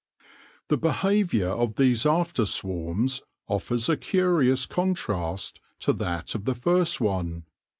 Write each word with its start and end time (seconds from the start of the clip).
The 0.69 0.79
behaviour 0.79 1.49
of 1.49 1.75
these 1.75 2.07
after 2.07 2.47
swarms 2.47 3.21
offers 3.47 3.87
a 3.87 3.95
curious 3.95 4.65
contrast 4.65 5.61
to 5.81 5.93
that 5.93 6.33
of 6.33 6.45
the 6.45 6.55
first 6.55 6.99
one. 6.99 7.43